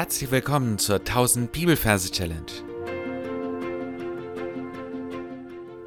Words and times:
Herzlich 0.00 0.30
willkommen 0.30 0.78
zur 0.78 1.00
1000 1.00 1.52
Bibelverse 1.52 2.10
Challenge. 2.10 2.50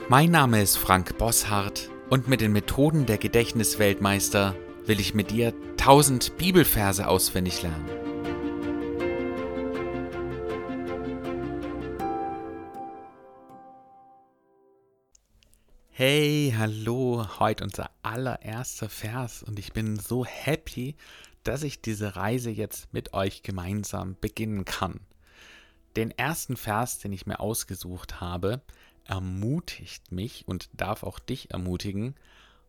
Mein 0.07 0.29
Name 0.29 0.61
ist 0.61 0.77
Frank 0.77 1.17
Bosshardt 1.17 1.89
und 2.11 2.27
mit 2.27 2.39
den 2.39 2.51
Methoden 2.51 3.07
der 3.07 3.17
Gedächtnisweltmeister 3.17 4.55
will 4.85 4.99
ich 4.99 5.15
mit 5.15 5.31
dir 5.31 5.51
1000 5.79 6.37
Bibelverse 6.37 7.07
auswendig 7.07 7.63
lernen. 7.63 7.89
Hey, 15.89 16.53
hallo, 16.55 17.25
heute 17.39 17.63
unser 17.63 17.89
allererster 18.03 18.89
Vers 18.89 19.41
und 19.41 19.57
ich 19.57 19.73
bin 19.73 19.97
so 19.97 20.23
happy, 20.23 20.97
dass 21.43 21.63
ich 21.63 21.81
diese 21.81 22.15
Reise 22.15 22.49
jetzt 22.49 22.93
mit 22.93 23.13
euch 23.13 23.43
gemeinsam 23.43 24.15
beginnen 24.19 24.65
kann. 24.65 25.01
Den 25.95 26.11
ersten 26.11 26.57
Vers, 26.57 26.99
den 26.99 27.13
ich 27.13 27.25
mir 27.25 27.39
ausgesucht 27.39 28.19
habe, 28.21 28.61
ermutigt 29.05 30.11
mich 30.11 30.47
und 30.47 30.69
darf 30.73 31.03
auch 31.03 31.19
dich 31.19 31.51
ermutigen, 31.51 32.15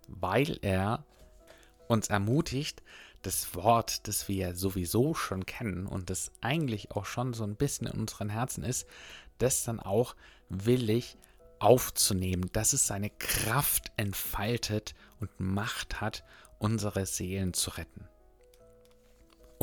weil 0.08 0.58
er 0.62 1.04
uns 1.88 2.08
ermutigt, 2.08 2.82
das 3.22 3.54
Wort, 3.54 4.06
das 4.06 4.28
wir 4.28 4.54
sowieso 4.54 5.14
schon 5.14 5.46
kennen 5.46 5.86
und 5.86 6.10
das 6.10 6.30
eigentlich 6.40 6.90
auch 6.90 7.06
schon 7.06 7.32
so 7.32 7.44
ein 7.44 7.56
bisschen 7.56 7.86
in 7.86 8.00
unseren 8.00 8.28
Herzen 8.28 8.64
ist, 8.64 8.86
das 9.38 9.64
dann 9.64 9.80
auch 9.80 10.14
willig 10.50 11.16
aufzunehmen, 11.58 12.50
dass 12.52 12.74
es 12.74 12.86
seine 12.86 13.10
Kraft 13.10 13.92
entfaltet 13.96 14.94
und 15.20 15.30
Macht 15.40 16.00
hat, 16.00 16.24
unsere 16.58 17.06
Seelen 17.06 17.54
zu 17.54 17.70
retten. 17.70 18.08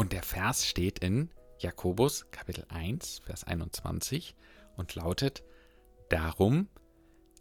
Und 0.01 0.13
der 0.13 0.23
Vers 0.23 0.65
steht 0.65 0.97
in 0.97 1.29
Jakobus 1.59 2.25
Kapitel 2.31 2.65
1, 2.69 3.19
Vers 3.23 3.43
21 3.43 4.33
und 4.75 4.95
lautet, 4.95 5.43
Darum 6.09 6.69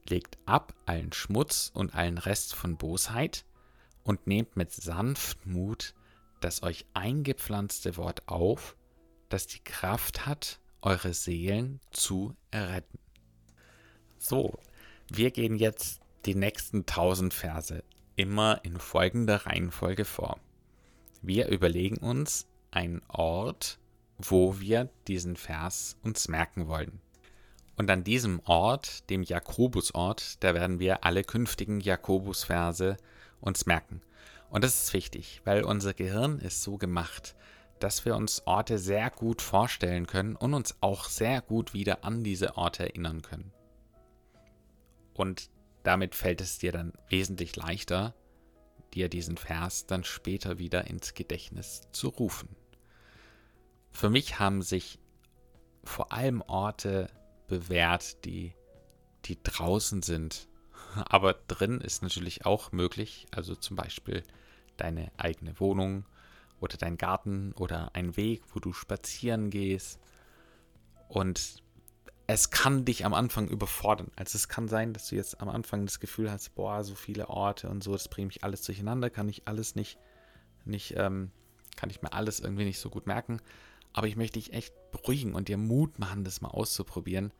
legt 0.07 0.37
ab 0.45 0.75
allen 0.85 1.15
Schmutz 1.15 1.71
und 1.73 1.95
allen 1.95 2.19
Rest 2.19 2.55
von 2.55 2.77
Bosheit 2.77 3.47
und 4.03 4.27
nehmt 4.27 4.59
mit 4.59 4.73
Sanftmut 4.73 5.95
das 6.43 6.63
euch 6.63 6.85
eingepflanzte 6.93 7.97
Wort 7.97 8.29
auf, 8.29 8.77
das 9.31 9.47
die 9.47 9.65
Kraft 9.65 10.27
hat, 10.27 10.61
eure 10.83 11.15
Seelen 11.15 11.81
zu 11.93 12.37
erretten. 12.51 12.99
So, 14.19 14.59
wir 15.11 15.31
gehen 15.31 15.57
jetzt 15.57 16.03
die 16.27 16.35
nächsten 16.35 16.85
tausend 16.85 17.33
Verse 17.33 17.83
immer 18.17 18.61
in 18.65 18.79
folgender 18.79 19.47
Reihenfolge 19.47 20.05
vor. 20.05 20.39
Wir 21.23 21.49
überlegen 21.49 21.97
uns 21.97 22.50
einen 22.71 23.03
Ort, 23.09 23.79
wo 24.19 24.61
wir 24.61 24.89
diesen 25.09 25.37
Vers 25.37 25.97
uns 26.03 26.29
merken 26.29 26.69
wollen. 26.69 27.01
Und 27.77 27.91
an 27.91 28.05
diesem 28.05 28.41
Ort, 28.45 29.09
dem 29.09 29.23
Jakobusort, 29.23 30.43
da 30.45 30.55
werden 30.55 30.81
wir 30.81 31.05
alle 31.05 31.25
künftigen 31.25 31.81
Jakobusverse 31.81 32.99
uns 33.41 33.65
merken. 33.65 34.03
Und 34.51 34.65
das 34.65 34.85
ist 34.85 34.93
wichtig, 34.93 35.41
weil 35.45 35.65
unser 35.65 35.95
Gehirn 35.95 36.39
ist 36.41 36.63
so 36.63 36.77
gemacht, 36.77 37.37
dass 37.79 38.05
wir 38.05 38.17
uns 38.17 38.43
Orte 38.47 38.79
sehr 38.79 39.09
gut 39.11 39.41
vorstellen 39.41 40.07
können 40.07 40.37
und 40.37 40.53
uns 40.53 40.77
auch 40.83 41.07
sehr 41.07 41.41
gut 41.41 41.73
wieder 41.73 42.05
an 42.05 42.23
diese 42.23 42.57
Orte 42.57 42.83
erinnern 42.83 43.23
können. 43.23 43.53
Und 45.15 45.49
damit 45.83 46.15
fällt 46.15 46.41
es 46.41 46.59
dir 46.59 46.73
dann 46.73 46.93
wesentlich 47.09 47.57
leichter, 47.57 48.15
dir 48.93 49.09
diesen 49.09 49.39
Vers 49.39 49.87
dann 49.87 50.05
später 50.05 50.59
wieder 50.59 50.87
ins 50.87 51.15
Gedächtnis 51.15 51.83
zu 51.93 52.09
rufen. 52.09 52.49
Für 53.91 54.11
mich 54.11 54.39
haben 54.39 54.63
sich 54.63 54.99
vor 55.85 56.13
allem 56.13 56.43
Orte 56.43 57.11
bewährt, 57.47 58.25
die, 58.25 58.55
die 59.25 59.43
draußen 59.43 60.03
sind. 60.03 60.49
Aber 60.95 61.35
drin 61.35 61.81
ist 61.81 62.03
natürlich 62.03 62.47
auch 62.47 62.73
möglich, 62.73 63.27
also 63.31 63.55
zum 63.55 63.77
Beispiel 63.77 64.23
deine 64.77 65.11
eigene 65.17 65.59
Wohnung 65.61 66.07
oder 66.61 66.77
dein 66.77 66.97
Garten 66.97 67.53
oder 67.53 67.91
ein 67.95 68.17
Weg, 68.17 68.43
wo 68.55 68.61
du 68.61 68.73
spazieren 68.73 69.51
gehst. 69.51 70.01
Und 71.09 71.63
es 72.27 72.51
kann 72.51 72.85
dich 72.85 73.05
am 73.05 73.13
Anfang 73.13 73.49
überfordern. 73.49 74.13
Also 74.15 74.37
es 74.37 74.49
kann 74.49 74.69
sein, 74.69 74.93
dass 74.93 75.09
du 75.09 75.17
jetzt 75.17 75.41
am 75.41 75.49
Anfang 75.49 75.85
das 75.85 75.99
Gefühl 75.99 76.31
hast, 76.31 76.55
boah, 76.55 76.85
so 76.85 76.95
viele 76.95 77.29
Orte 77.29 77.69
und 77.69 77.83
so, 77.83 77.93
das 77.93 78.09
bringt 78.09 78.29
mich 78.29 78.45
alles 78.45 78.63
durcheinander, 78.63 79.11
kann 79.11 79.29
ich 79.29 79.49
alles 79.49 79.75
nicht, 79.75 79.99
nicht, 80.65 80.95
ähm, 80.97 81.33
kann 81.75 81.91
ich 81.91 82.03
mir 82.03 82.13
alles 82.13 82.39
irgendwie 82.39 82.65
nicht 82.65 82.79
so 82.79 82.89
gut 82.89 83.09
merken. 83.09 83.41
Aber 83.93 84.07
ich 84.07 84.17
möchte 84.17 84.39
dich 84.39 84.53
echt 84.53 84.75
beruhigen 84.93 85.35
und 85.35 85.49
dir 85.49 85.57
Mut 85.57 85.99
machen, 85.99 86.25
das 86.25 86.41
mal 86.41 86.49
auszuprobieren, 86.49 87.33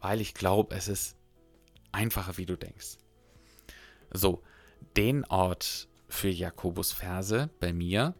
weil 0.00 0.20
ich 0.20 0.34
glaube, 0.34 0.74
es 0.74 0.88
ist 0.88 1.16
einfacher, 1.92 2.36
wie 2.36 2.46
du 2.46 2.56
denkst. 2.56 2.98
So, 4.12 4.42
den 4.96 5.24
Ort 5.26 5.88
für 6.08 6.28
Jakobus 6.28 6.92
Verse 6.92 7.50
bei 7.60 7.72
mir 7.72 8.14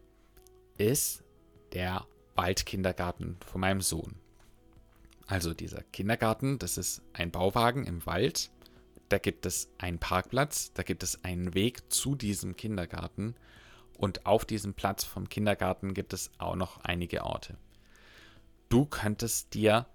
ist 0.77 1.23
der 1.73 2.07
Waldkindergarten 2.35 3.37
von 3.45 3.61
meinem 3.61 3.81
Sohn. 3.81 4.15
Also 5.27 5.53
dieser 5.53 5.83
Kindergarten, 5.83 6.59
das 6.59 6.77
ist 6.77 7.01
ein 7.13 7.31
Bauwagen 7.31 7.85
im 7.85 8.05
Wald. 8.05 8.51
Da 9.09 9.17
gibt 9.17 9.45
es 9.45 9.69
einen 9.77 9.99
Parkplatz, 9.99 10.73
da 10.73 10.83
gibt 10.83 11.03
es 11.03 11.23
einen 11.23 11.53
Weg 11.53 11.91
zu 11.91 12.15
diesem 12.15 12.55
Kindergarten 12.55 13.35
und 14.01 14.25
auf 14.25 14.45
diesem 14.45 14.73
Platz 14.73 15.03
vom 15.03 15.29
Kindergarten 15.29 15.93
gibt 15.93 16.11
es 16.13 16.31
auch 16.39 16.55
noch 16.55 16.83
einige 16.83 17.23
Orte. 17.23 17.55
Du 18.67 18.85
könntest 18.85 19.53
dir 19.53 19.85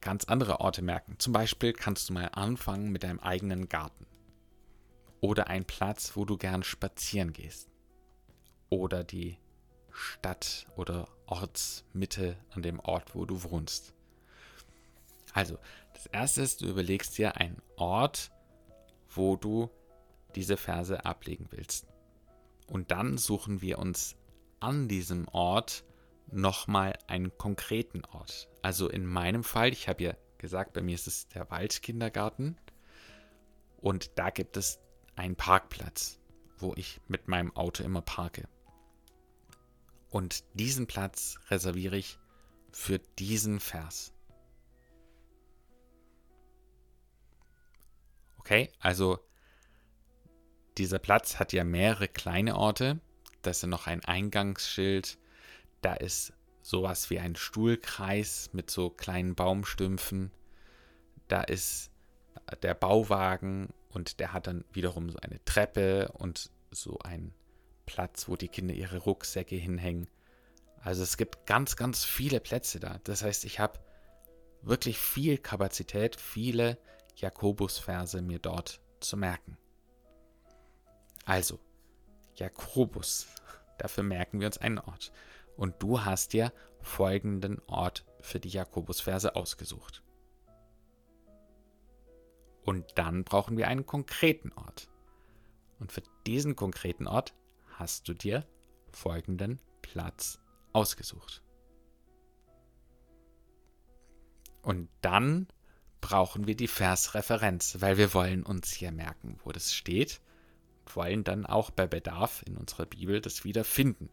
ganz 0.00 0.24
andere 0.24 0.58
Orte 0.58 0.82
merken. 0.82 1.14
Zum 1.20 1.32
Beispiel 1.32 1.72
kannst 1.72 2.08
du 2.08 2.14
mal 2.14 2.30
anfangen 2.32 2.90
mit 2.90 3.04
deinem 3.04 3.20
eigenen 3.20 3.68
Garten. 3.68 4.06
Oder 5.20 5.46
ein 5.46 5.64
Platz, 5.64 6.16
wo 6.16 6.24
du 6.24 6.36
gern 6.36 6.64
spazieren 6.64 7.32
gehst. 7.32 7.70
Oder 8.70 9.04
die 9.04 9.38
Stadt 9.92 10.66
oder 10.74 11.06
Ortsmitte 11.26 12.36
an 12.50 12.62
dem 12.62 12.80
Ort, 12.80 13.14
wo 13.14 13.24
du 13.24 13.44
wohnst. 13.44 13.94
Also, 15.32 15.58
das 15.92 16.06
erste 16.06 16.42
ist, 16.42 16.60
du 16.60 16.66
überlegst 16.66 17.16
dir 17.18 17.36
einen 17.36 17.62
Ort, 17.76 18.32
wo 19.10 19.36
du 19.36 19.70
diese 20.34 20.56
Verse 20.56 21.04
ablegen 21.04 21.46
willst. 21.50 21.93
Und 22.66 22.90
dann 22.90 23.18
suchen 23.18 23.60
wir 23.60 23.78
uns 23.78 24.16
an 24.60 24.88
diesem 24.88 25.28
Ort 25.28 25.84
nochmal 26.30 26.98
einen 27.06 27.36
konkreten 27.36 28.04
Ort. 28.06 28.48
Also 28.62 28.88
in 28.88 29.06
meinem 29.06 29.44
Fall, 29.44 29.72
ich 29.72 29.88
habe 29.88 30.02
ja 30.02 30.14
gesagt, 30.38 30.72
bei 30.72 30.82
mir 30.82 30.94
ist 30.94 31.06
es 31.06 31.28
der 31.28 31.50
Waldkindergarten. 31.50 32.56
Und 33.76 34.18
da 34.18 34.30
gibt 34.30 34.56
es 34.56 34.80
einen 35.16 35.36
Parkplatz, 35.36 36.18
wo 36.58 36.72
ich 36.76 37.00
mit 37.08 37.28
meinem 37.28 37.54
Auto 37.54 37.82
immer 37.82 38.02
parke. 38.02 38.48
Und 40.10 40.44
diesen 40.54 40.86
Platz 40.86 41.38
reserviere 41.50 41.96
ich 41.96 42.18
für 42.72 42.98
diesen 42.98 43.60
Vers. 43.60 44.12
Okay, 48.38 48.70
also 48.78 49.18
dieser 50.78 50.98
Platz 50.98 51.38
hat 51.38 51.52
ja 51.52 51.64
mehrere 51.64 52.08
kleine 52.08 52.56
Orte. 52.56 53.00
Da 53.42 53.50
ist 53.50 53.62
ja 53.62 53.68
noch 53.68 53.86
ein 53.86 54.04
Eingangsschild. 54.04 55.18
Da 55.80 55.94
ist 55.94 56.32
sowas 56.62 57.10
wie 57.10 57.18
ein 57.18 57.36
Stuhlkreis 57.36 58.50
mit 58.52 58.70
so 58.70 58.90
kleinen 58.90 59.34
Baumstümpfen. 59.34 60.30
Da 61.28 61.42
ist 61.42 61.90
der 62.62 62.74
Bauwagen 62.74 63.68
und 63.90 64.20
der 64.20 64.32
hat 64.32 64.46
dann 64.46 64.64
wiederum 64.72 65.10
so 65.10 65.18
eine 65.20 65.44
Treppe 65.44 66.10
und 66.12 66.50
so 66.70 66.98
einen 66.98 67.34
Platz, 67.86 68.28
wo 68.28 68.36
die 68.36 68.48
Kinder 68.48 68.74
ihre 68.74 68.98
Rucksäcke 68.98 69.56
hinhängen. 69.56 70.08
Also 70.80 71.02
es 71.02 71.16
gibt 71.16 71.46
ganz, 71.46 71.76
ganz 71.76 72.04
viele 72.04 72.40
Plätze 72.40 72.80
da. 72.80 72.98
Das 73.04 73.22
heißt, 73.22 73.44
ich 73.44 73.60
habe 73.60 73.78
wirklich 74.62 74.98
viel 74.98 75.38
Kapazität, 75.38 76.16
viele 76.16 76.78
Jakobusverse 77.16 78.22
mir 78.22 78.38
dort 78.38 78.80
zu 79.00 79.16
merken. 79.16 79.56
Also, 81.24 81.58
Jakobus, 82.34 83.26
dafür 83.78 84.04
merken 84.04 84.40
wir 84.40 84.46
uns 84.46 84.58
einen 84.58 84.78
Ort. 84.78 85.12
Und 85.56 85.82
du 85.82 86.04
hast 86.04 86.32
dir 86.32 86.52
folgenden 86.80 87.60
Ort 87.66 88.04
für 88.20 88.40
die 88.40 88.48
Jakobusverse 88.48 89.36
ausgesucht. 89.36 90.02
Und 92.64 92.98
dann 92.98 93.24
brauchen 93.24 93.56
wir 93.56 93.68
einen 93.68 93.86
konkreten 93.86 94.52
Ort. 94.52 94.88
Und 95.78 95.92
für 95.92 96.02
diesen 96.26 96.56
konkreten 96.56 97.06
Ort 97.06 97.34
hast 97.78 98.08
du 98.08 98.14
dir 98.14 98.46
folgenden 98.90 99.60
Platz 99.82 100.40
ausgesucht. 100.72 101.42
Und 104.62 104.88
dann 105.02 105.46
brauchen 106.00 106.46
wir 106.46 106.56
die 106.56 106.68
Versreferenz, 106.68 107.80
weil 107.80 107.98
wir 107.98 108.14
wollen 108.14 108.44
uns 108.44 108.72
hier 108.72 108.92
merken, 108.92 109.38
wo 109.44 109.52
das 109.52 109.74
steht, 109.74 110.20
wollen 110.86 111.24
dann 111.24 111.46
auch 111.46 111.70
bei 111.70 111.86
Bedarf 111.86 112.42
in 112.46 112.56
unserer 112.56 112.86
Bibel 112.86 113.20
das 113.20 113.44
wieder 113.44 113.64
finden. 113.64 114.08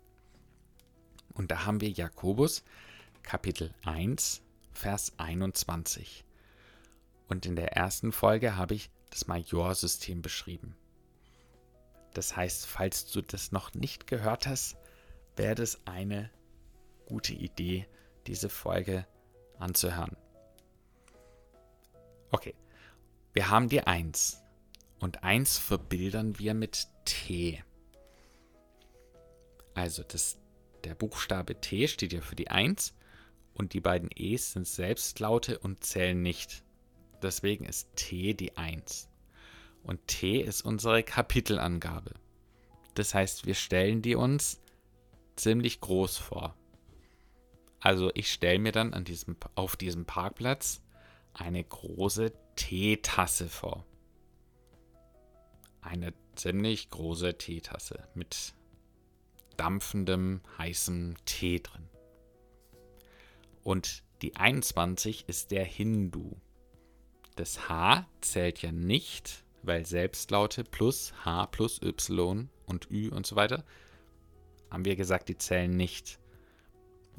Und 1.33 1.51
da 1.51 1.65
haben 1.65 1.81
wir 1.81 1.89
Jakobus 1.89 2.63
Kapitel 3.23 3.73
1, 3.83 4.41
Vers 4.71 5.13
21. 5.17 6.25
Und 7.27 7.45
in 7.45 7.55
der 7.55 7.73
ersten 7.73 8.11
Folge 8.11 8.57
habe 8.57 8.73
ich 8.73 8.89
das 9.09 9.27
Majorsystem 9.27 10.21
beschrieben. 10.21 10.75
Das 12.13 12.35
heißt, 12.35 12.65
falls 12.65 13.09
du 13.09 13.21
das 13.21 13.51
noch 13.51 13.73
nicht 13.73 14.07
gehört 14.07 14.47
hast, 14.47 14.75
wäre 15.35 15.55
das 15.55 15.85
eine 15.85 16.29
gute 17.05 17.33
Idee, 17.33 17.87
diese 18.27 18.49
Folge 18.49 19.05
anzuhören. 19.59 20.15
Okay, 22.31 22.55
wir 23.33 23.49
haben 23.49 23.69
die 23.69 23.81
1 23.81 24.41
und 25.01 25.23
1 25.23 25.57
verbildern 25.57 26.39
wir 26.39 26.53
mit 26.53 26.87
T. 27.05 27.61
Also 29.73 30.03
das, 30.03 30.37
der 30.83 30.95
Buchstabe 30.95 31.59
T 31.59 31.87
steht 31.87 32.13
ja 32.13 32.21
für 32.21 32.35
die 32.35 32.49
1 32.49 32.95
und 33.53 33.73
die 33.73 33.81
beiden 33.81 34.09
E's 34.15 34.53
sind 34.53 34.67
Selbstlaute 34.67 35.59
und 35.59 35.83
zählen 35.83 36.21
nicht. 36.21 36.63
Deswegen 37.21 37.65
ist 37.65 37.87
T 37.95 38.33
die 38.33 38.57
1. 38.57 39.09
Und 39.83 40.05
T 40.07 40.39
ist 40.39 40.61
unsere 40.61 41.03
Kapitelangabe. 41.03 42.13
Das 42.93 43.13
heißt, 43.13 43.45
wir 43.45 43.55
stellen 43.55 44.01
die 44.01 44.15
uns 44.15 44.61
ziemlich 45.35 45.81
groß 45.81 46.17
vor. 46.17 46.55
Also 47.79 48.11
ich 48.13 48.31
stelle 48.31 48.59
mir 48.59 48.71
dann 48.71 48.93
an 48.93 49.03
diesem, 49.03 49.37
auf 49.55 49.75
diesem 49.75 50.05
Parkplatz 50.05 50.83
eine 51.33 51.63
große 51.63 52.31
Teetasse 52.55 53.49
vor. 53.49 53.85
Eine 55.81 56.13
ziemlich 56.35 56.89
große 56.89 57.37
Teetasse 57.37 58.07
mit 58.13 58.53
dampfendem, 59.57 60.41
heißem 60.57 61.15
Tee 61.25 61.59
drin. 61.59 61.87
Und 63.63 64.03
die 64.21 64.35
21 64.35 65.25
ist 65.27 65.51
der 65.51 65.65
Hindu. 65.65 66.35
Das 67.35 67.69
H 67.69 68.07
zählt 68.21 68.61
ja 68.61 68.71
nicht, 68.71 69.43
weil 69.63 69.85
Selbstlaute 69.85 70.63
plus 70.63 71.13
H 71.25 71.47
plus 71.47 71.81
Y 71.81 72.49
und 72.65 72.89
Ü 72.91 73.09
und 73.09 73.25
so 73.25 73.35
weiter, 73.35 73.63
haben 74.69 74.85
wir 74.85 74.95
gesagt, 74.95 75.29
die 75.29 75.37
zählen 75.37 75.75
nicht. 75.75 76.19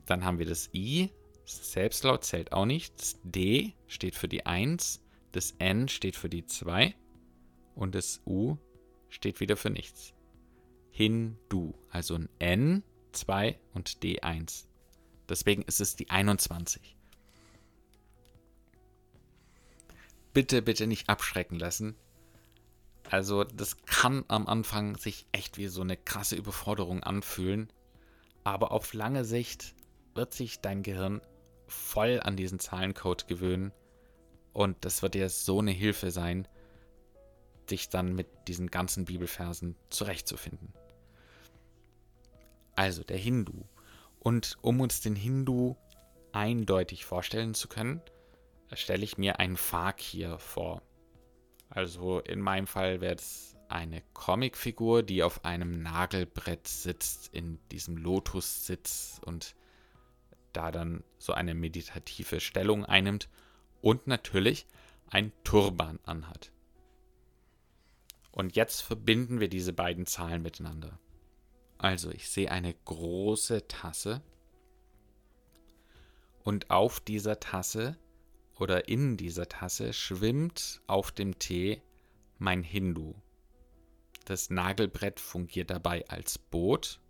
Dann 0.07 0.25
haben 0.25 0.39
wir 0.39 0.47
das 0.47 0.71
I, 0.73 1.11
das 1.45 1.73
Selbstlaut 1.73 2.25
zählt 2.25 2.53
auch 2.53 2.67
nicht. 2.67 2.99
Das 2.99 3.19
D 3.23 3.75
steht 3.87 4.15
für 4.15 4.29
die 4.29 4.47
1, 4.47 5.03
das 5.33 5.53
N 5.59 5.89
steht 5.89 6.17
für 6.17 6.29
die 6.29 6.47
2 6.47 6.95
und 7.75 7.95
das 7.95 8.21
U 8.27 8.57
steht 9.09 9.41
wieder 9.41 9.57
für 9.57 9.71
nichts. 9.71 10.15
Hindu, 10.91 11.73
also 11.91 12.15
ein 12.15 12.29
N, 12.39 12.83
2 13.13 13.59
und 13.75 14.03
D1. 14.03 14.67
Deswegen 15.29 15.63
ist 15.63 15.81
es 15.81 15.97
die 15.97 16.11
21. 16.11 16.97
Bitte, 20.33 20.63
bitte 20.63 20.87
nicht 20.87 21.09
abschrecken 21.09 21.59
lassen. 21.59 21.95
Also 23.11 23.45
das 23.45 23.77
kann 23.85 24.25
am 24.29 24.47
Anfang 24.47 24.97
sich 24.97 25.27
echt 25.33 25.59
wie 25.59 25.69
so 25.69 25.83
eine 25.83 25.97
krasse 25.97 26.37
Überforderung 26.37 27.03
anfühlen. 27.03 27.71
Aber 28.45 28.73
auf 28.73 28.95
lange 28.95 29.25
Sicht 29.25 29.75
wird 30.15 30.33
sich 30.33 30.61
dein 30.61 30.83
Gehirn 30.83 31.21
voll 31.67 32.21
an 32.23 32.37
diesen 32.37 32.59
Zahlencode 32.59 33.29
gewöhnen. 33.29 33.73
Und 34.53 34.85
das 34.85 35.03
wird 35.03 35.15
dir 35.15 35.29
so 35.29 35.61
eine 35.61 35.71
Hilfe 35.71 36.11
sein, 36.11 36.49
dich 37.73 37.89
dann 37.89 38.15
mit 38.15 38.29
diesen 38.47 38.71
ganzen 38.71 39.05
Bibelversen 39.05 39.75
zurechtzufinden. 39.91 40.73
Also 42.77 43.03
der 43.03 43.19
Hindu. 43.19 43.65
Und 44.21 44.57
um 44.63 44.81
uns 44.81 45.01
den 45.01 45.17
Hindu 45.17 45.75
eindeutig 46.31 47.05
vorstellen 47.05 47.55
zu 47.55 47.69
können, 47.69 48.01
stelle 48.73 49.05
ich 49.05 49.19
mir 49.19 49.41
einen 49.41 49.57
Fakir 49.57 50.39
vor. 50.39 50.83
Also 51.69 52.21
in 52.21 52.41
meinem 52.41 52.67
Fall 52.67 53.01
wäre 53.01 53.17
es 53.17 53.57
eine 53.69 54.03
Comicfigur, 54.13 55.03
die 55.03 55.23
auf 55.23 55.45
einem 55.45 55.83
Nagelbrett 55.83 56.69
sitzt, 56.69 57.35
in 57.35 57.59
diesem 57.71 57.97
Lotus-Sitz 57.97 59.21
und 59.25 59.57
da 60.53 60.71
dann 60.71 61.03
so 61.19 61.33
eine 61.33 61.55
meditative 61.55 62.41
Stellung 62.41 62.85
einnimmt 62.85 63.29
und 63.81 64.07
natürlich 64.07 64.67
ein 65.11 65.33
Turban 65.45 65.99
anhat. 66.05 66.53
Und 68.33 68.57
jetzt 68.57 68.81
verbinden 68.81 69.41
wir 69.41 69.49
diese 69.49 69.73
beiden 69.73 70.07
Zahlen 70.07 70.43
miteinander. 70.43 70.99
Also 71.79 72.11
ich 72.11 72.29
sehe 72.29 72.51
eine 72.51 72.75
große 72.75 73.69
Tasse 73.69 74.23
und 76.43 76.71
auf 76.71 77.01
dieser 77.01 77.41
Tasse 77.41 77.99
oder 78.59 78.89
in 78.89 79.17
dieser 79.17 79.49
Tasse 79.49 79.93
schwimmt 79.93 80.81
auf 80.87 81.13
dem 81.13 81.39
Tee 81.39 81.83
mein 82.39 82.63
Hindu. 82.63 83.15
Das 84.25 84.51
Nagelbrett 84.51 85.21
fungiert 85.21 85.71
dabei 85.71 86.09
als 86.09 86.39
Boot 86.39 87.01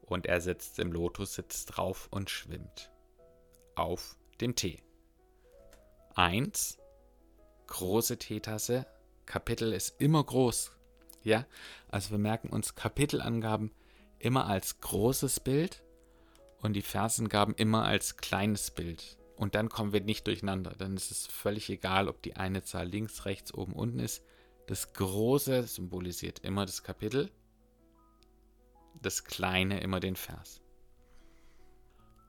und 0.00 0.26
er 0.26 0.40
sitzt 0.40 0.78
im 0.78 0.92
Lotussitz 0.92 1.66
drauf 1.66 2.08
und 2.10 2.30
schwimmt 2.30 2.90
auf 3.74 4.16
dem 4.40 4.54
Tee. 4.54 4.82
Eins, 6.14 6.78
große 7.66 8.18
Teetasse, 8.18 8.86
Kapitel 9.28 9.74
ist 9.74 10.00
immer 10.00 10.24
groß. 10.24 10.72
Ja, 11.22 11.46
also 11.88 12.12
wir 12.12 12.18
merken 12.18 12.48
uns 12.48 12.74
Kapitelangaben 12.74 13.72
immer 14.18 14.46
als 14.46 14.80
großes 14.80 15.40
Bild 15.40 15.84
und 16.62 16.72
die 16.72 16.82
Versengaben 16.82 17.54
immer 17.54 17.84
als 17.84 18.16
kleines 18.16 18.70
Bild. 18.70 19.18
Und 19.36 19.54
dann 19.54 19.68
kommen 19.68 19.92
wir 19.92 20.00
nicht 20.00 20.26
durcheinander. 20.26 20.74
Dann 20.76 20.96
ist 20.96 21.10
es 21.10 21.26
völlig 21.26 21.68
egal, 21.68 22.08
ob 22.08 22.22
die 22.22 22.36
eine 22.36 22.64
Zahl 22.64 22.88
links, 22.88 23.26
rechts, 23.26 23.52
oben, 23.52 23.74
unten 23.74 23.98
ist. 24.00 24.24
Das 24.66 24.94
Große 24.94 25.62
symbolisiert 25.64 26.38
immer 26.40 26.64
das 26.64 26.82
Kapitel, 26.82 27.30
das 29.02 29.24
Kleine 29.24 29.80
immer 29.80 30.00
den 30.00 30.16
Vers. 30.16 30.62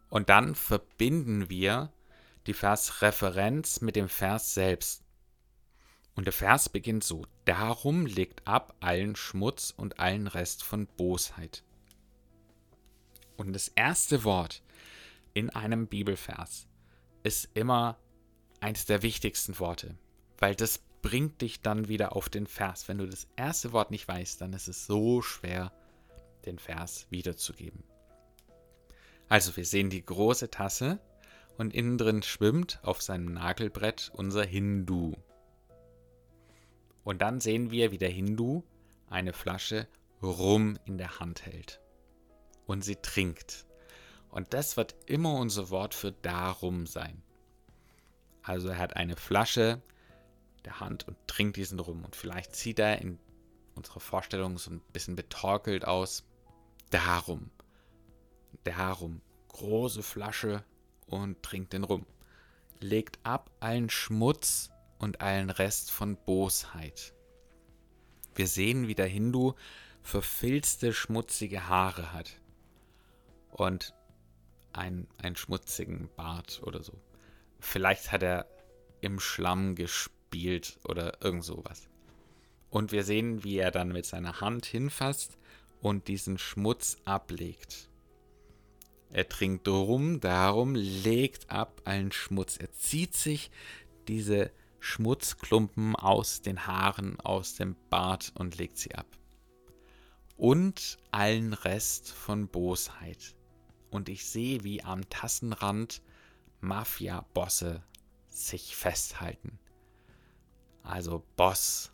Und 0.09 0.27
dann 0.27 0.53
verbinden 0.53 1.49
wir 1.49 1.93
die 2.45 2.53
Versreferenz 2.53 3.79
mit 3.79 3.95
dem 3.95 4.09
Vers 4.09 4.53
selbst. 4.53 5.05
Und 6.15 6.25
der 6.25 6.33
Vers 6.33 6.69
beginnt 6.69 7.03
so: 7.03 7.25
Darum 7.45 8.05
legt 8.05 8.47
ab 8.47 8.75
allen 8.79 9.15
Schmutz 9.15 9.73
und 9.75 9.99
allen 9.99 10.27
Rest 10.27 10.63
von 10.63 10.85
Bosheit. 10.85 11.63
Und 13.37 13.53
das 13.53 13.69
erste 13.69 14.23
Wort 14.23 14.61
in 15.33 15.49
einem 15.49 15.87
Bibelvers 15.87 16.67
ist 17.23 17.49
immer 17.53 17.97
eines 18.59 18.85
der 18.85 19.01
wichtigsten 19.01 19.59
Worte, 19.59 19.97
weil 20.37 20.55
das 20.55 20.79
bringt 21.01 21.41
dich 21.41 21.61
dann 21.61 21.87
wieder 21.87 22.15
auf 22.15 22.29
den 22.29 22.47
Vers. 22.47 22.87
Wenn 22.87 22.97
du 22.97 23.07
das 23.07 23.27
erste 23.35 23.71
Wort 23.71 23.91
nicht 23.91 24.07
weißt, 24.07 24.41
dann 24.41 24.53
ist 24.53 24.67
es 24.67 24.85
so 24.85 25.21
schwer, 25.21 25.71
den 26.45 26.59
Vers 26.59 27.07
wiederzugeben. 27.09 27.83
Also 29.29 29.55
wir 29.55 29.65
sehen 29.65 29.89
die 29.89 30.05
große 30.05 30.49
Tasse 30.49 30.99
und 31.57 31.73
innen 31.73 31.97
drin 31.97 32.23
schwimmt 32.23 32.79
auf 32.83 33.01
seinem 33.01 33.33
Nagelbrett 33.33 34.11
unser 34.13 34.43
Hindu. 34.43 35.13
Und 37.09 37.23
dann 37.23 37.41
sehen 37.41 37.71
wir, 37.71 37.91
wie 37.91 37.97
der 37.97 38.11
Hindu 38.11 38.61
eine 39.09 39.33
Flasche 39.33 39.87
Rum 40.21 40.77
in 40.85 40.99
der 40.99 41.19
Hand 41.19 41.43
hält. 41.43 41.81
Und 42.67 42.83
sie 42.83 42.97
trinkt. 42.97 43.65
Und 44.29 44.53
das 44.53 44.77
wird 44.77 44.95
immer 45.07 45.33
unser 45.33 45.71
Wort 45.71 45.95
für 45.95 46.11
darum 46.11 46.85
sein. 46.85 47.23
Also 48.43 48.69
er 48.69 48.77
hat 48.77 48.95
eine 48.95 49.15
Flasche 49.15 49.81
der 50.65 50.81
Hand 50.81 51.07
und 51.07 51.17
trinkt 51.25 51.57
diesen 51.57 51.79
rum. 51.79 52.05
Und 52.05 52.15
vielleicht 52.15 52.55
sieht 52.55 52.77
er 52.77 53.01
in 53.01 53.17
unserer 53.73 54.01
Vorstellung 54.01 54.59
so 54.59 54.69
ein 54.69 54.81
bisschen 54.93 55.15
betorkelt 55.15 55.85
aus. 55.85 56.23
Darum. 56.91 57.49
Darum. 58.63 59.23
Große 59.47 60.03
Flasche 60.03 60.63
und 61.07 61.41
trinkt 61.41 61.73
den 61.73 61.85
rum. 61.85 62.05
Legt 62.79 63.17
ab 63.23 63.49
allen 63.61 63.89
Schmutz 63.89 64.69
und 64.99 65.21
allen 65.21 65.49
Rest 65.49 65.91
von 65.91 66.15
Bosheit. 66.15 67.13
Wir 68.35 68.47
sehen, 68.47 68.87
wie 68.87 68.95
der 68.95 69.07
Hindu 69.07 69.53
verfilzte, 70.01 70.93
schmutzige 70.93 71.67
Haare 71.67 72.13
hat. 72.13 72.39
Und 73.49 73.93
einen, 74.73 75.07
einen 75.17 75.35
schmutzigen 75.35 76.09
Bart 76.15 76.61
oder 76.63 76.83
so. 76.83 76.93
Vielleicht 77.59 78.11
hat 78.11 78.23
er 78.23 78.45
im 79.01 79.19
Schlamm 79.19 79.75
gespielt 79.75 80.79
oder 80.83 81.21
irgend 81.23 81.43
sowas. 81.43 81.89
Und 82.69 82.91
wir 82.91 83.03
sehen, 83.03 83.43
wie 83.43 83.57
er 83.57 83.71
dann 83.71 83.89
mit 83.89 84.05
seiner 84.05 84.41
Hand 84.41 84.65
hinfasst 84.65 85.37
und 85.81 86.07
diesen 86.07 86.37
Schmutz 86.37 86.97
ablegt. 87.05 87.89
Er 89.11 89.27
trinkt 89.27 89.67
rum, 89.67 90.19
darum 90.19 90.75
legt 90.75 91.49
ab 91.49 91.81
allen 91.85 92.11
Schmutz. 92.11 92.57
Er 92.57 92.71
zieht 92.73 93.15
sich 93.15 93.49
diese 94.07 94.51
Schmutzklumpen 94.79 95.95
aus 95.95 96.41
den 96.41 96.65
Haaren, 96.67 97.19
aus 97.19 97.55
dem 97.55 97.75
Bart 97.89 98.31
und 98.35 98.57
legt 98.57 98.77
sie 98.77 98.95
ab. 98.95 99.07
und 100.39 100.97
allen 101.11 101.53
Rest 101.53 102.11
von 102.11 102.47
Bosheit. 102.47 103.35
Und 103.91 104.07
ich 104.07 104.25
sehe, 104.25 104.63
wie 104.63 104.81
am 104.81 105.07
Tassenrand 105.09 106.01
Mafia-Bosse 106.61 107.83
sich 108.29 108.75
festhalten. 108.75 109.59
Also 110.81 111.25
Boss. 111.35 111.91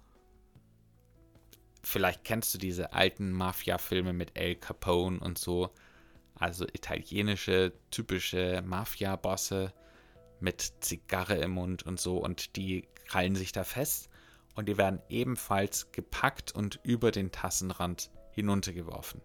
Vielleicht 1.82 2.24
kennst 2.24 2.54
du 2.54 2.58
diese 2.60 2.94
alten 2.94 3.32
Mafia-Filme 3.32 4.13
mit 4.13 4.38
El 4.38 4.56
Capone 4.56 5.20
und 5.20 5.39
so. 5.39 5.72
Also 6.36 6.65
italienische, 6.65 7.74
typische 7.89 8.62
Mafia-Bosse 8.63 9.74
mit 10.39 10.74
Zigarre 10.80 11.36
im 11.36 11.51
Mund 11.51 11.84
und 11.84 12.00
so. 12.00 12.18
Und 12.18 12.56
die 12.56 12.88
krallen 13.06 13.36
sich 13.36 13.51
da 13.51 13.63
fest 13.63 14.10
und 14.56 14.68
die 14.68 14.77
werden 14.77 15.01
ebenfalls 15.10 15.92
gepackt 15.92 16.54
und 16.54 16.80
über 16.84 17.12
den 17.12 17.32
Tassenrand 17.32 18.12
hinuntergeworfen. 18.32 19.22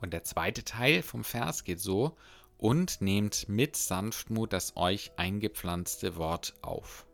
Und 0.00 0.12
der 0.12 0.24
zweite 0.24 0.62
Teil 0.62 1.02
vom 1.02 1.24
Vers 1.24 1.64
geht 1.64 1.80
so, 1.80 2.16
und 2.58 3.00
nehmt 3.00 3.48
mit 3.48 3.76
Sanftmut 3.76 4.52
das 4.52 4.76
euch 4.76 5.12
eingepflanzte 5.16 6.16
Wort 6.16 6.54
auf. 6.62 7.06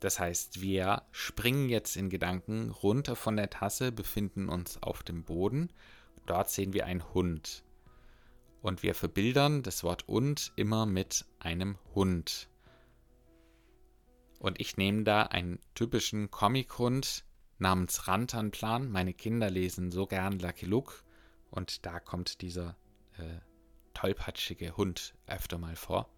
Das 0.00 0.18
heißt, 0.18 0.60
wir 0.60 1.02
springen 1.10 1.68
jetzt 1.68 1.96
in 1.96 2.10
Gedanken 2.10 2.70
runter 2.70 3.16
von 3.16 3.36
der 3.36 3.50
Tasse, 3.50 3.92
befinden 3.92 4.48
uns 4.48 4.82
auf 4.82 5.02
dem 5.02 5.24
Boden. 5.24 5.72
Dort 6.26 6.50
sehen 6.50 6.72
wir 6.72 6.86
einen 6.86 7.12
Hund. 7.14 7.64
Und 8.62 8.82
wir 8.82 8.94
verbildern 8.94 9.62
das 9.62 9.84
Wort 9.84 10.08
und 10.08 10.52
immer 10.56 10.86
mit 10.86 11.24
einem 11.38 11.78
Hund. 11.94 12.48
Und 14.38 14.60
ich 14.60 14.76
nehme 14.76 15.04
da 15.04 15.22
einen 15.22 15.58
typischen 15.74 16.30
Comic-Hund 16.30 17.24
namens 17.58 18.06
Rantanplan. 18.08 18.90
Meine 18.90 19.14
Kinder 19.14 19.50
lesen 19.50 19.90
so 19.90 20.06
gern 20.06 20.38
Lucky 20.38 20.66
Luke 20.66 20.94
und 21.50 21.86
da 21.86 22.00
kommt 22.00 22.42
dieser 22.42 22.76
äh, 23.18 23.40
tollpatschige 23.94 24.76
Hund 24.76 25.14
öfter 25.26 25.58
mal 25.58 25.76
vor. 25.76 26.08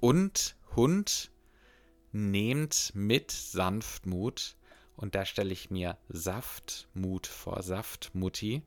Und 0.00 0.56
Hund 0.76 1.30
nehmt 2.12 2.92
mit 2.94 3.30
Sanftmut 3.32 4.56
und 4.96 5.14
da 5.14 5.24
stelle 5.24 5.52
ich 5.52 5.70
mir 5.70 5.98
Saftmut 6.08 7.26
vor, 7.26 7.62
Saftmutti. 7.62 8.62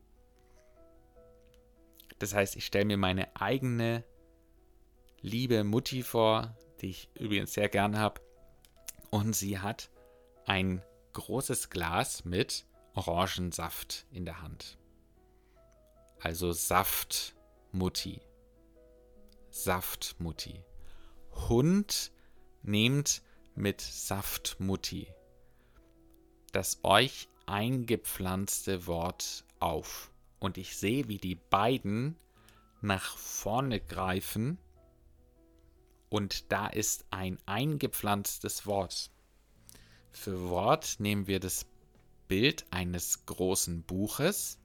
Das 2.18 2.34
heißt, 2.34 2.56
ich 2.56 2.66
stelle 2.66 2.84
mir 2.84 2.96
meine 2.96 3.34
eigene 3.36 4.04
liebe 5.20 5.64
Mutti 5.64 6.02
vor, 6.02 6.56
die 6.80 6.90
ich 6.90 7.10
übrigens 7.14 7.52
sehr 7.52 7.68
gern 7.68 7.98
habe. 7.98 8.20
Und 9.10 9.34
sie 9.34 9.58
hat 9.58 9.90
ein 10.46 10.82
großes 11.12 11.70
Glas 11.70 12.24
mit 12.24 12.66
Orangensaft 12.94 14.06
in 14.10 14.24
der 14.24 14.42
Hand. 14.42 14.78
Also 16.20 16.52
Saftmutti. 16.52 18.20
Saftmutti. 19.50 20.64
Hund 21.48 22.12
nehmt 22.62 23.22
mit 23.54 23.80
Saftmutti 23.80 25.08
das 26.52 26.80
euch 26.82 27.28
eingepflanzte 27.46 28.86
Wort 28.86 29.44
auf. 29.60 30.10
Und 30.38 30.58
ich 30.58 30.76
sehe, 30.76 31.08
wie 31.08 31.18
die 31.18 31.34
beiden 31.34 32.16
nach 32.80 33.16
vorne 33.16 33.80
greifen 33.80 34.58
und 36.10 36.50
da 36.52 36.68
ist 36.68 37.04
ein 37.10 37.38
eingepflanztes 37.46 38.66
Wort. 38.66 39.10
Für 40.10 40.48
Wort 40.48 40.96
nehmen 40.98 41.26
wir 41.26 41.40
das 41.40 41.66
Bild 42.28 42.66
eines 42.70 43.26
großen 43.26 43.82
Buches 43.82 44.58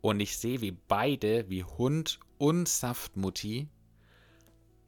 und 0.00 0.20
ich 0.20 0.38
sehe, 0.38 0.60
wie 0.60 0.72
beide, 0.72 1.48
wie 1.48 1.64
Hund 1.64 2.20
und 2.38 2.68
Saftmutti, 2.68 3.68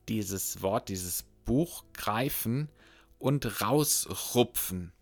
dieses 0.08 0.62
Wort, 0.62 0.88
dieses 0.88 1.24
Buch 1.44 1.84
greifen 1.92 2.68
und 3.18 3.62
rausrupfen. 3.62 4.92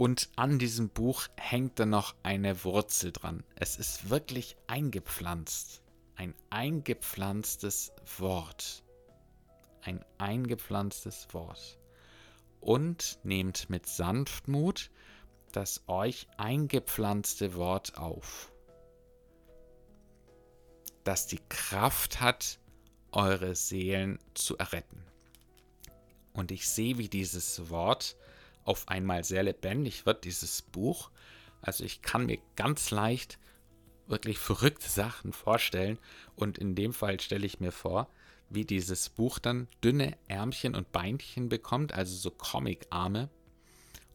Und 0.00 0.30
an 0.36 0.58
diesem 0.58 0.88
Buch 0.88 1.28
hängt 1.36 1.78
dann 1.78 1.90
noch 1.90 2.14
eine 2.22 2.64
Wurzel 2.64 3.12
dran. 3.12 3.44
Es 3.56 3.76
ist 3.76 4.08
wirklich 4.08 4.56
eingepflanzt. 4.66 5.82
Ein 6.16 6.34
eingepflanztes 6.48 7.92
Wort 8.18 8.82
ein 9.82 10.04
eingepflanztes 10.18 11.28
Wort. 11.32 11.78
Und 12.60 13.18
nehmt 13.22 13.70
mit 13.70 13.86
Sanftmut 13.86 14.90
das 15.52 15.82
euch 15.88 16.28
eingepflanzte 16.36 17.54
Wort 17.54 17.98
auf, 17.98 18.52
das 21.02 21.26
die 21.26 21.40
Kraft 21.48 22.20
hat, 22.20 22.60
eure 23.10 23.56
Seelen 23.56 24.20
zu 24.34 24.56
erretten. 24.58 25.02
Und 26.32 26.52
ich 26.52 26.68
sehe, 26.68 26.98
wie 26.98 27.08
dieses 27.08 27.68
Wort 27.70 28.16
auf 28.64 28.88
einmal 28.88 29.24
sehr 29.24 29.42
lebendig 29.42 30.06
wird, 30.06 30.24
dieses 30.24 30.62
Buch. 30.62 31.10
Also 31.62 31.84
ich 31.84 32.02
kann 32.02 32.26
mir 32.26 32.38
ganz 32.56 32.90
leicht 32.90 33.38
wirklich 34.06 34.38
verrückte 34.38 34.88
Sachen 34.88 35.32
vorstellen. 35.32 35.98
Und 36.36 36.58
in 36.58 36.74
dem 36.74 36.92
Fall 36.92 37.20
stelle 37.20 37.46
ich 37.46 37.60
mir 37.60 37.72
vor, 37.72 38.08
wie 38.48 38.64
dieses 38.64 39.08
Buch 39.08 39.38
dann 39.38 39.68
dünne 39.82 40.16
Ärmchen 40.28 40.74
und 40.74 40.92
Beinchen 40.92 41.48
bekommt, 41.48 41.94
also 41.94 42.14
so 42.16 42.30
Comic-Arme. 42.30 43.30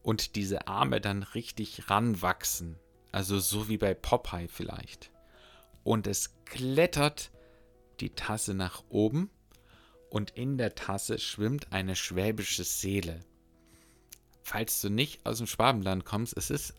Und 0.02 0.36
diese 0.36 0.68
Arme 0.68 1.00
dann 1.00 1.22
richtig 1.22 1.90
ranwachsen. 1.90 2.78
Also 3.10 3.40
so 3.40 3.68
wie 3.68 3.78
bei 3.78 3.94
Popeye 3.94 4.48
vielleicht. 4.48 5.10
Und 5.82 6.06
es 6.06 6.34
klettert 6.44 7.30
die 8.00 8.10
Tasse 8.10 8.54
nach 8.54 8.84
oben 8.88 9.30
und 10.10 10.32
in 10.32 10.58
der 10.58 10.74
Tasse 10.74 11.18
schwimmt 11.18 11.72
eine 11.72 11.96
schwäbische 11.96 12.64
Seele. 12.64 13.20
Falls 14.46 14.80
du 14.80 14.90
nicht 14.90 15.26
aus 15.26 15.38
dem 15.38 15.48
Schwabenland 15.48 16.04
kommst, 16.04 16.36
es 16.36 16.50
ist 16.50 16.72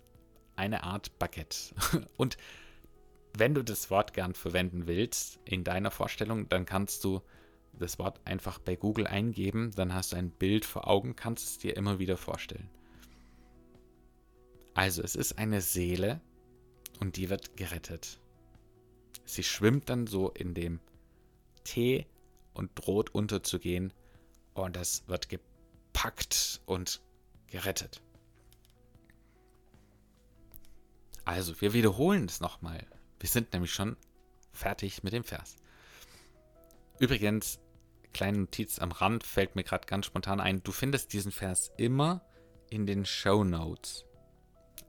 eine 0.56 0.84
Art 0.84 1.20
Baguette. 1.20 1.76
Und 2.16 2.38
wenn 3.38 3.54
du 3.54 3.62
das 3.62 3.92
Wort 3.92 4.14
gern 4.14 4.34
verwenden 4.34 4.88
willst 4.88 5.42
in 5.44 5.66
deiner 5.66 5.92
Vorstellung, 5.92 6.48
dann 6.48 6.66
kannst 6.66 7.04
du 7.04 7.22
das 7.74 8.00
Wort 8.00 8.22
einfach 8.24 8.58
bei 8.58 8.78
Google 8.78 9.06
eingeben, 9.06 9.72
dann 9.76 9.94
hast 9.94 10.14
du 10.14 10.16
ein 10.16 10.32
Bild 10.32 10.64
vor 10.64 10.88
Augen, 10.88 11.18
kannst 11.18 11.46
es 11.46 11.58
dir 11.58 11.76
immer 11.76 12.00
wieder 12.00 12.16
vorstellen. 12.16 12.70
Also 14.74 15.04
es 15.04 15.18
ist 15.18 15.38
eine 15.38 15.60
Seele 15.60 16.22
und 17.02 17.18
die 17.18 17.30
wird 17.30 17.58
gerettet. 17.58 18.22
Sie 19.26 19.44
schwimmt 19.44 19.90
dann 19.90 20.08
so 20.08 20.30
in 20.30 20.54
dem 20.54 20.80
Tee 21.66 22.08
und 22.54 22.72
droht 22.76 23.14
unterzugehen 23.14 23.92
und 24.54 24.78
das 24.78 25.04
wird 25.10 25.28
gepackt 25.28 26.62
und 26.66 27.02
gerettet. 27.50 28.02
Also, 31.26 31.60
wir 31.60 31.74
wiederholen 31.74 32.26
es 32.26 32.40
nochmal. 32.40 32.86
Wir 33.20 33.30
sind 33.30 33.54
nämlich 33.54 33.74
schon 33.74 33.98
fertig 34.54 35.04
mit 35.04 35.14
dem 35.14 35.24
Vers. 35.24 35.58
Übrigens, 37.00 37.60
kleine 38.14 38.40
Notiz 38.40 38.80
am 38.80 38.92
Rand 38.92 39.24
fällt 39.24 39.56
mir 39.56 39.64
gerade 39.64 39.86
ganz 39.86 40.06
spontan 40.06 40.40
ein. 40.40 40.64
Du 40.64 40.72
findest 40.72 41.14
diesen 41.14 41.32
Vers 41.32 41.72
immer 41.78 42.22
in 42.70 42.86
den 42.86 43.06
Show 43.06 43.44
Notes. 43.44 44.06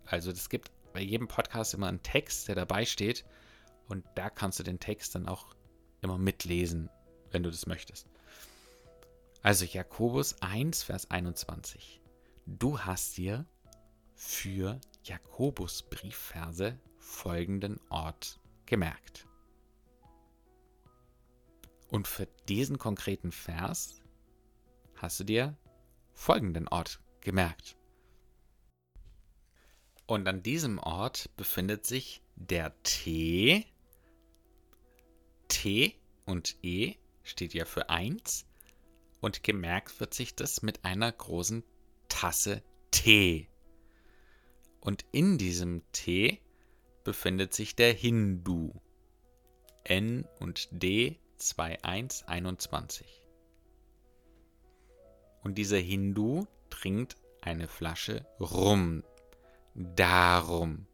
Also 0.07 0.31
es 0.31 0.49
gibt 0.49 0.71
bei 0.93 1.00
jedem 1.00 1.29
Podcast 1.29 1.75
immer 1.75 1.88
einen 1.88 2.03
Text, 2.03 2.49
der 2.49 2.55
dabei 2.55 2.85
steht. 2.85 3.25
Und 3.88 4.05
da 4.15 4.31
kannst 4.31 4.59
du 4.59 4.62
den 4.62 4.81
Text 4.81 5.15
dann 5.15 5.29
auch 5.29 5.55
immer 6.00 6.19
mitlesen, 6.19 6.88
wenn 7.31 7.43
du 7.43 7.50
das 7.50 7.67
möchtest. 7.67 8.07
Also 9.43 9.65
Jakobus 9.65 10.41
1, 10.41 10.83
Vers 10.83 11.11
21. 11.11 12.00
Du 12.50 12.81
hast 12.81 13.19
dir 13.19 13.45
für 14.14 14.81
Jakobus 15.05 15.83
Briefverse 15.83 16.81
folgenden 16.97 17.78
Ort 17.90 18.40
gemerkt. 18.64 19.26
Und 21.90 22.09
für 22.09 22.26
diesen 22.49 22.78
konkreten 22.78 23.33
Vers 23.33 24.00
hast 24.97 25.21
du 25.21 25.25
dir 25.25 25.59
folgenden 26.14 26.69
Ort 26.69 27.02
gemerkt. 27.21 27.76
Und 30.07 30.26
an 30.26 30.43
diesem 30.43 30.78
Ort 30.78 31.28
befindet 31.37 31.85
sich 31.85 32.23
der 32.35 32.83
T. 32.83 33.67
T 35.49 36.00
und 36.25 36.57
E 36.62 36.97
steht 37.25 37.52
ja 37.52 37.67
für 37.67 37.90
1. 37.90 38.47
Und 39.21 39.43
gemerkt 39.43 40.00
wird 40.00 40.14
sich 40.14 40.35
das 40.35 40.62
mit 40.62 40.87
einer 40.87 41.12
großen 41.12 41.62
Tasse 42.09 42.62
Tee. 42.91 43.49
Und 44.81 45.05
in 45.12 45.38
diesem 45.38 45.83
Tee 45.93 46.41
befindet 47.05 47.55
sich 47.55 47.77
der 47.77 47.93
Hindu. 47.93 48.73
N 49.85 50.27
und 50.38 50.69
D 50.71 51.19
2121. 51.37 53.25
Und 55.43 55.57
dieser 55.57 55.79
Hindu 55.79 56.47
trinkt 56.69 57.17
eine 57.41 57.69
Flasche 57.69 58.27
Rum. 58.38 59.05
Darum 59.75 60.87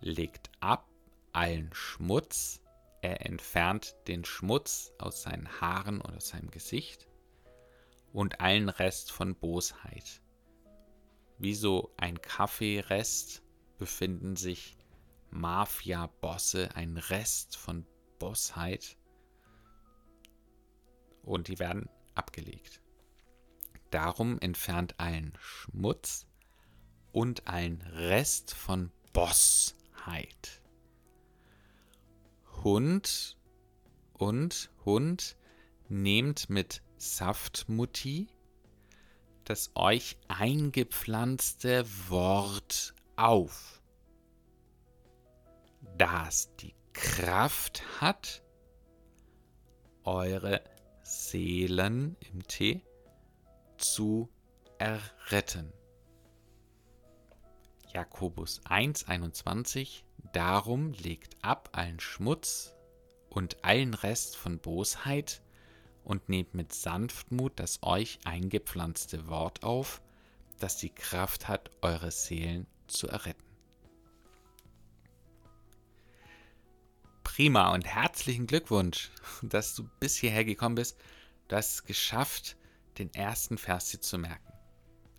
legt 0.00 0.50
ab 0.60 0.88
allen 1.32 1.70
Schmutz, 1.72 2.60
er 3.02 3.26
entfernt 3.26 3.96
den 4.06 4.24
Schmutz 4.24 4.92
aus 4.98 5.22
seinen 5.22 5.60
Haaren 5.60 6.00
oder 6.00 6.20
seinem 6.20 6.50
Gesicht 6.50 7.08
und 8.12 8.40
allen 8.40 8.68
Rest 8.68 9.12
von 9.12 9.34
Bosheit. 9.34 10.22
Wie 11.38 11.54
so 11.54 11.92
ein 11.96 12.20
Kaffeerest 12.20 13.42
befinden 13.78 14.36
sich 14.36 14.76
Mafia-Bosse, 15.30 16.74
ein 16.74 16.96
Rest 16.96 17.56
von 17.56 17.86
Bossheit 18.18 18.96
und 21.22 21.48
die 21.48 21.58
werden 21.58 21.88
abgelegt. 22.14 22.82
Darum 23.90 24.38
entfernt 24.38 24.94
allen 24.98 25.32
Schmutz 25.40 26.26
und 27.12 27.48
allen 27.48 27.80
Rest 27.82 28.54
von 28.54 28.92
Bossheit. 29.12 30.62
Hund 32.62 33.38
und 34.12 34.70
Hund 34.84 35.36
nehmt 35.88 36.50
mit 36.50 36.82
Saftmutti 37.00 38.28
das 39.44 39.70
euch 39.74 40.16
eingepflanzte 40.28 41.84
Wort 42.08 42.94
auf, 43.16 43.82
das 45.96 46.54
die 46.56 46.74
Kraft 46.92 47.82
hat, 48.00 48.42
eure 50.04 50.62
Seelen 51.02 52.16
im 52.32 52.46
Tee 52.46 52.82
zu 53.76 54.28
erretten. 54.78 55.72
Jakobus 57.92 58.60
1,21 58.66 60.04
Darum 60.32 60.92
legt 60.92 61.42
ab 61.42 61.70
allen 61.72 61.98
Schmutz 61.98 62.76
und 63.30 63.64
allen 63.64 63.94
Rest 63.94 64.36
von 64.36 64.60
Bosheit 64.60 65.42
und 66.10 66.28
nehmt 66.28 66.54
mit 66.54 66.72
Sanftmut 66.72 67.52
das 67.60 67.78
euch 67.82 68.18
eingepflanzte 68.24 69.28
Wort 69.28 69.62
auf, 69.62 70.02
das 70.58 70.76
die 70.76 70.90
Kraft 70.90 71.46
hat, 71.46 71.70
eure 71.82 72.10
Seelen 72.10 72.66
zu 72.88 73.06
erretten. 73.06 73.44
Prima 77.22 77.72
und 77.72 77.86
herzlichen 77.86 78.48
Glückwunsch, 78.48 79.12
dass 79.42 79.76
du 79.76 79.88
bis 80.00 80.16
hierher 80.16 80.44
gekommen 80.44 80.74
bist. 80.74 80.98
Du 81.46 81.54
hast 81.54 81.74
es 81.74 81.84
geschafft, 81.84 82.56
den 82.98 83.14
ersten 83.14 83.56
Vers 83.56 83.90
dir 83.90 84.00
zu 84.00 84.18
merken. 84.18 84.52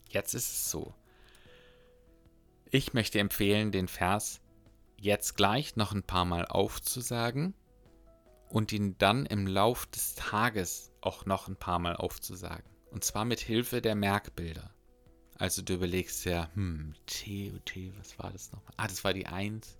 Jetzt 0.10 0.33
ist 0.33 0.51
es 0.51 0.71
so. 0.71 0.93
Ich 2.69 2.93
möchte 2.93 3.19
empfehlen, 3.19 3.71
den 3.71 3.88
Vers 3.88 4.41
jetzt 4.98 5.38
gleich 5.38 5.77
noch 5.77 5.93
ein 5.93 6.03
paar 6.03 6.25
Mal 6.25 6.45
aufzusagen 6.45 7.53
und 8.51 8.74
ihn 8.74 8.98
dann 8.98 9.25
im 9.25 9.48
Lauf 9.48 9.86
des 9.88 10.15
Tages 10.15 10.91
auch 11.00 11.25
noch 11.25 11.48
ein 11.48 11.55
paar 11.55 11.79
Mal 11.79 11.96
aufzusagen. 11.96 12.70
Und 12.91 13.03
zwar 13.03 13.24
mit 13.24 13.39
Hilfe 13.39 13.81
der 13.81 13.96
Merkbilder. 13.96 14.70
Also 15.38 15.62
du 15.62 15.74
überlegst 15.74 16.25
ja, 16.25 16.50
hm, 16.53 16.93
T, 17.05 17.51
T, 17.65 17.93
was 17.98 18.20
war 18.20 18.31
das 18.31 18.51
nochmal? 18.51 18.74
Ah, 18.77 18.88
das 18.88 19.03
war 19.03 19.13
die 19.13 19.25
1. 19.25 19.77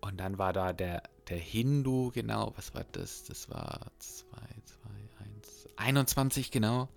Und 0.00 0.18
dann 0.18 0.36
war 0.36 0.52
da 0.52 0.72
der, 0.72 1.04
der 1.28 1.38
Hindu, 1.38 2.10
genau, 2.12 2.52
was 2.56 2.74
war 2.74 2.84
das? 2.92 3.24
Das 3.24 3.48
war 3.48 3.90
2, 4.00 4.36
2, 4.36 4.44
1, 5.24 5.68
21, 5.76 6.50
genau. 6.50 6.88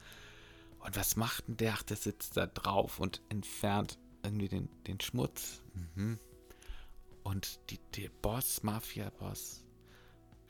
Und 0.80 0.96
was 0.98 1.16
macht 1.16 1.48
denn 1.48 1.58
der? 1.58 1.76
Ach, 1.76 1.84
der 1.84 1.98
sitzt 1.98 2.36
da 2.36 2.48
drauf 2.48 3.00
und 3.00 3.22
entfernt 3.30 3.98
irgendwie 4.24 4.50
den, 4.50 4.70
den 4.86 5.00
Schmutz. 5.00 5.62
Mhm. 5.74 6.20
Und 7.24 7.60
die, 7.70 7.80
der 7.96 8.10
Boss, 8.22 8.64
Mafia-Boss, 8.64 9.67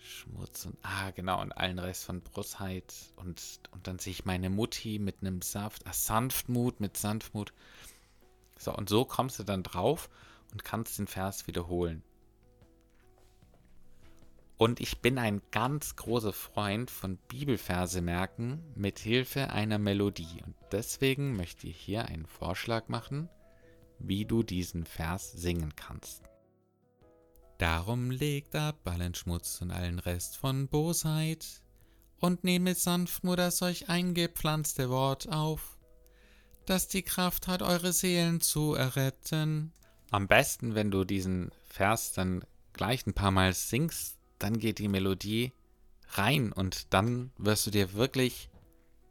Schmutz 0.08 0.66
und, 0.66 0.78
ah, 0.82 1.12
genau, 1.12 1.42
und 1.42 1.52
allen 1.52 1.80
Rest 1.80 2.06
von 2.06 2.22
Brustheit. 2.22 2.94
Und, 3.16 3.60
und 3.72 3.88
dann 3.88 4.00
sehe 4.00 4.12
ich 4.12 4.26
meine 4.26 4.50
Mutti 4.50 5.00
mit 5.00 5.18
einem 5.22 5.42
Saft, 5.42 5.86
ah, 5.86 5.94
Sanftmut, 5.94 6.80
mit 6.80 6.98
Sanftmut. 6.98 7.54
So, 8.58 8.74
und 8.76 8.90
so 8.90 9.06
kommst 9.06 9.40
du 9.40 9.44
dann 9.44 9.64
drauf 9.64 10.10
und 10.52 10.64
kannst 10.64 10.98
den 10.98 11.08
Vers 11.08 11.48
wiederholen. 11.48 12.04
Und 14.58 14.80
ich 14.80 15.02
bin 15.02 15.20
ein 15.20 15.42
ganz 15.52 15.96
großer 15.96 16.34
Freund 16.34 16.90
von 16.90 17.18
Bibelverse 17.28 18.02
merken 18.02 18.64
mit 18.76 18.98
Hilfe 18.98 19.52
einer 19.52 19.78
Melodie. 19.78 20.42
Und 20.44 20.56
deswegen 20.72 21.36
möchte 21.36 21.68
ich 21.68 21.78
hier 21.78 22.06
einen 22.06 22.26
Vorschlag 22.26 22.88
machen, 22.88 23.30
wie 24.00 24.26
du 24.26 24.42
diesen 24.42 24.86
Vers 24.86 25.32
singen 25.32 25.76
kannst. 25.76 26.24
Darum 27.58 28.12
legt 28.12 28.56
ab 28.56 28.80
allen 28.86 29.16
Schmutz 29.16 29.62
und 29.62 29.72
allen 29.72 29.98
Rest 29.98 30.38
von 30.38 30.68
Bosheit 30.68 31.46
und 32.20 32.44
nehmet 32.44 32.78
Sanftmut 32.78 33.40
das 33.40 33.64
euch 33.64 33.90
eingepflanzte 33.90 34.90
Wort 34.90 35.30
auf, 35.30 35.78
das 36.68 36.88
die 36.88 37.02
Kraft 37.02 37.48
hat, 37.48 37.64
eure 37.64 37.94
Seelen 37.94 38.42
zu 38.42 38.76
erretten. 38.76 39.74
Am 40.12 40.28
besten, 40.28 40.76
wenn 40.76 40.92
du 40.92 41.04
diesen 41.04 41.52
Vers 41.68 42.14
dann 42.14 42.46
gleich 42.74 43.08
ein 43.08 43.14
paar 43.14 43.32
Mal 43.32 43.54
singst, 43.54 44.18
dann 44.38 44.60
geht 44.60 44.78
die 44.78 44.88
Melodie 44.88 45.52
rein 46.10 46.52
und 46.52 46.94
dann 46.94 47.32
wirst 47.38 47.66
du 47.66 47.72
dir 47.72 47.94
wirklich 47.94 48.52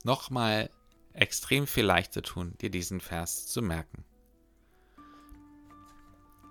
nochmal 0.05 0.71
extrem 1.13 1.67
viel 1.67 1.85
leichter 1.85 2.23
tun, 2.23 2.55
dir 2.61 2.71
diesen 2.71 3.01
Vers 3.01 3.47
zu 3.47 3.61
merken 3.61 4.05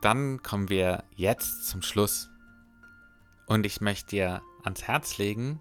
dann 0.06 0.44
kommen 0.44 0.70
wir 0.70 1.04
jetzt 1.16 1.66
zum 1.68 1.82
Schluss. 1.82 2.30
Und 3.48 3.66
ich 3.66 3.82
möchte 3.82 4.12
dir 4.12 4.44
ans 4.64 4.84
Herz 4.84 5.18
legen, 5.18 5.60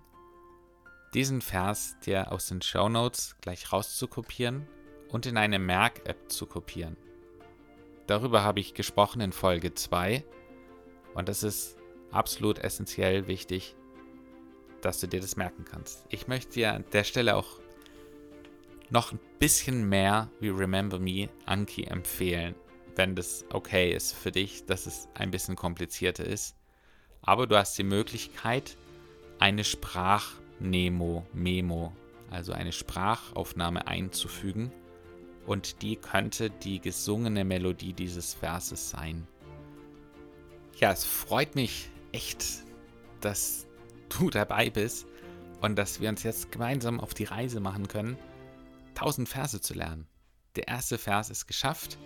diesen 1.15 1.41
Vers 1.41 1.97
dir 2.05 2.31
aus 2.31 2.49
den 2.49 2.61
Show 2.61 2.91
Notes 2.91 3.37
gleich 3.41 3.73
rauszukopieren 3.73 4.69
und 5.09 5.25
in 5.25 5.39
eine 5.39 5.59
Merk-App 5.59 6.31
zu 6.31 6.45
kopieren. 6.45 6.99
Darüber 8.07 8.45
habe 8.45 8.61
ich 8.61 8.75
gesprochen 8.75 9.23
in 9.23 9.33
Folge 9.33 9.73
2 9.73 10.23
und 11.15 11.31
es 11.31 11.43
ist 11.43 11.79
absolut 12.11 12.59
essentiell 12.59 13.27
wichtig, 13.27 13.75
dass 14.83 15.01
du 15.01 15.09
dir 15.09 15.23
das 15.23 15.37
merken 15.37 15.65
kannst. 15.65 16.05
Ich 16.11 16.29
möchte 16.29 16.53
dir 16.53 16.75
an 16.75 16.85
der 16.93 17.05
Stelle 17.05 17.37
auch 17.37 17.61
noch 18.91 19.13
ein 19.13 19.21
bisschen 19.39 19.89
mehr 19.89 20.31
wie 20.39 20.51
Remember 20.51 20.99
Me 20.99 21.31
Anki 21.47 21.85
empfehlen 21.85 22.55
wenn 22.97 23.15
das 23.15 23.45
okay 23.51 23.93
ist 23.93 24.13
für 24.13 24.33
dich, 24.33 24.67
dass 24.67 24.87
es 24.87 25.09
ein 25.15 25.31
bisschen 25.31 25.57
komplizierter 25.57 26.25
ist. 26.25 26.57
Aber 27.23 27.47
du 27.47 27.57
hast 27.57 27.77
die 27.79 27.85
Möglichkeit, 27.85 28.77
eine 29.39 29.65
Sprachnemo, 29.65 31.27
Memo, 31.33 31.93
also 32.31 32.53
eine 32.53 32.73
Sprachaufnahme 32.73 33.87
einzufügen. 33.87 34.73
Und 35.47 35.83
die 35.83 35.97
könnte 35.97 36.51
die 36.51 36.81
gesungene 36.81 37.45
Melodie 37.45 37.93
dieses 37.93 38.35
Verses 38.35 38.91
sein. 38.91 39.27
Ja, 40.79 40.93
es 40.93 41.05
freut 41.05 41.55
mich 41.55 41.91
echt, 42.13 42.45
dass 43.21 43.67
du 44.09 44.31
dabei 44.31 44.71
bist 44.71 45.07
und 45.61 45.77
dass 45.77 46.01
wir 46.01 46.09
uns 46.09 46.23
jetzt 46.23 46.51
gemeinsam 46.53 47.01
auf 47.01 47.15
die 47.15 47.25
Reise 47.25 47.61
machen 47.61 47.89
können, 47.89 48.19
1000 48.91 49.29
Verse 49.29 49.61
zu 49.61 49.75
lernen. 49.75 50.07
Der 50.57 50.69
erste 50.69 50.99
Vers 50.99 51.31
ist 51.31 51.47
geschafft. 51.47 51.99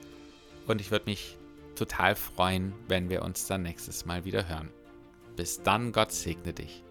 Und 0.68 0.80
ich 0.80 0.90
würde 0.90 1.06
mich 1.06 1.38
total 1.74 2.14
freuen, 2.14 2.74
wenn 2.86 3.08
wir 3.08 3.22
uns 3.22 3.46
dann 3.46 3.62
nächstes 3.62 4.04
Mal 4.04 4.24
wieder 4.24 4.48
hören. 4.48 4.70
Bis 5.34 5.62
dann, 5.62 5.92
Gott 5.92 6.12
segne 6.12 6.52
dich. 6.52 6.84